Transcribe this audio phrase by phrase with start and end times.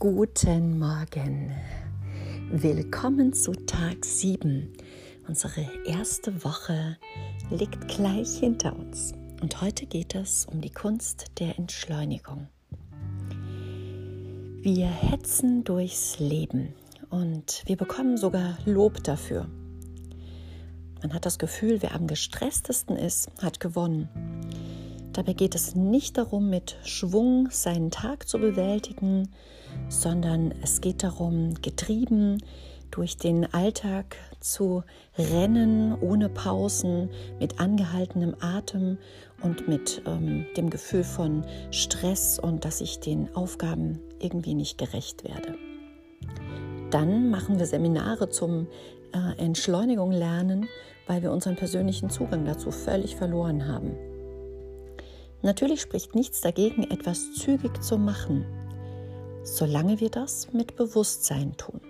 [0.00, 1.52] Guten Morgen.
[2.52, 4.72] Willkommen zu Tag 7.
[5.26, 6.96] Unsere erste Woche
[7.50, 9.12] liegt gleich hinter uns.
[9.42, 12.46] Und heute geht es um die Kunst der Entschleunigung.
[14.60, 16.74] Wir hetzen durchs Leben
[17.10, 19.48] und wir bekommen sogar Lob dafür.
[21.02, 24.08] Man hat das Gefühl, wer am gestresstesten ist, hat gewonnen.
[25.18, 29.28] Dabei geht es nicht darum, mit Schwung seinen Tag zu bewältigen,
[29.88, 32.40] sondern es geht darum, getrieben
[32.92, 34.84] durch den Alltag zu
[35.18, 37.10] rennen, ohne Pausen,
[37.40, 38.96] mit angehaltenem Atem
[39.42, 45.24] und mit ähm, dem Gefühl von Stress und dass ich den Aufgaben irgendwie nicht gerecht
[45.24, 45.56] werde.
[46.92, 48.68] Dann machen wir Seminare zum
[49.12, 50.68] äh, Entschleunigung lernen,
[51.08, 53.96] weil wir unseren persönlichen Zugang dazu völlig verloren haben.
[55.42, 58.44] Natürlich spricht nichts dagegen, etwas zügig zu machen,
[59.44, 61.80] solange wir das mit Bewusstsein tun.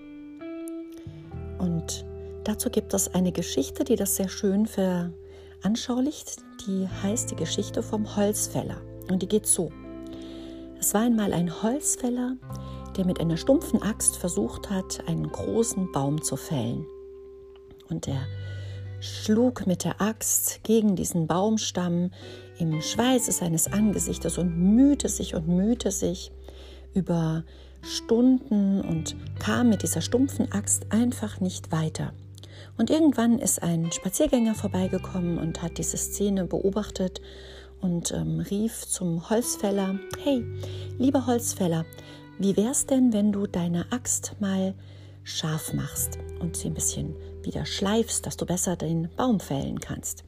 [1.58, 2.04] Und
[2.44, 6.36] dazu gibt es eine Geschichte, die das sehr schön veranschaulicht.
[6.66, 8.80] Die heißt die Geschichte vom Holzfäller.
[9.10, 9.72] Und die geht so.
[10.78, 12.36] Es war einmal ein Holzfäller,
[12.96, 16.86] der mit einer stumpfen Axt versucht hat, einen großen Baum zu fällen.
[17.88, 18.26] Und er
[19.00, 22.10] schlug mit der Axt gegen diesen Baumstamm
[22.58, 26.32] im Schweiße seines Angesichtes und mühte sich und mühte sich
[26.94, 27.44] über
[27.82, 32.12] Stunden und kam mit dieser stumpfen Axt einfach nicht weiter.
[32.76, 37.20] Und irgendwann ist ein Spaziergänger vorbeigekommen und hat diese Szene beobachtet
[37.80, 40.44] und ähm, rief zum Holzfäller, hey,
[40.98, 41.84] lieber Holzfäller,
[42.38, 44.74] wie wär's denn, wenn du deine Axt mal
[45.28, 50.24] scharf machst und sie ein bisschen wieder schleifst, dass du besser den Baum fällen kannst.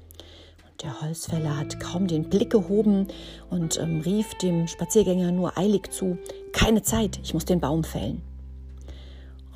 [0.69, 3.09] Und der Holzfäller hat kaum den Blick gehoben
[3.49, 6.19] und ähm, rief dem Spaziergänger nur eilig zu,
[6.53, 8.23] keine Zeit, ich muss den Baum fällen.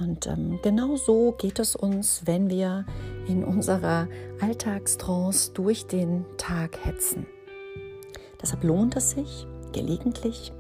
[0.01, 2.85] Und ähm, genau so geht es uns, wenn wir
[3.29, 4.09] in unserer
[4.41, 7.27] Alltagstrance durch den Tag hetzen.
[8.43, 10.53] Deshalb lohnt es sich, gelegentlich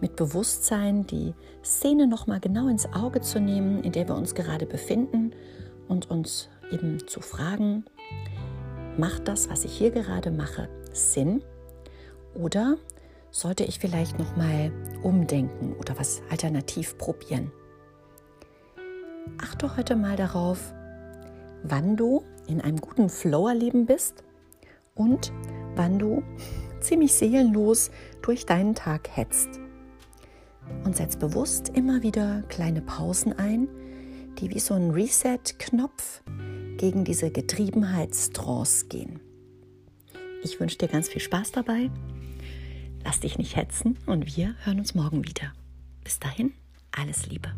[0.00, 4.66] mit Bewusstsein die Szene nochmal genau ins Auge zu nehmen, in der wir uns gerade
[4.66, 5.32] befinden
[5.88, 7.84] und uns eben zu fragen,
[8.96, 11.42] macht das, was ich hier gerade mache, Sinn?
[12.34, 12.76] Oder
[13.30, 14.72] sollte ich vielleicht nochmal
[15.02, 17.50] umdenken oder was alternativ probieren?
[19.42, 20.72] Achte heute mal darauf,
[21.62, 24.24] wann du in einem guten Flow-Erleben bist
[24.94, 25.32] und
[25.74, 26.22] wann du
[26.80, 27.90] ziemlich seelenlos
[28.22, 29.60] durch deinen Tag hetzt
[30.84, 33.68] und setz bewusst immer wieder kleine Pausen ein,
[34.38, 36.22] die wie so ein Reset-Knopf
[36.76, 39.20] gegen diese Getriebenheitstrance gehen.
[40.42, 41.90] Ich wünsche dir ganz viel Spaß dabei.
[43.04, 45.52] Lass dich nicht hetzen und wir hören uns morgen wieder.
[46.04, 46.52] Bis dahin,
[46.92, 47.52] alles Liebe.